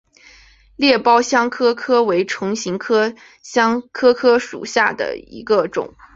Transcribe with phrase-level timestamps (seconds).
[0.77, 3.13] 裂苞香科科为唇形科
[3.43, 5.93] 香科科属下的一个种。